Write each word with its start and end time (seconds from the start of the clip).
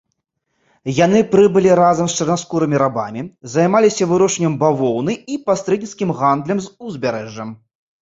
Яны 0.99 1.19
прыбылі 1.33 1.75
разам 1.81 2.09
з 2.13 2.17
чарнаскурымі 2.25 2.81
рабамі, 2.83 3.21
займаліся 3.59 4.03
вырошчваннем 4.15 4.59
бавоўны 4.67 5.13
і 5.37 5.41
пасрэдніцкім 5.47 6.09
гандлем 6.19 6.57
з 6.69 6.77
узбярэжжам. 6.91 7.59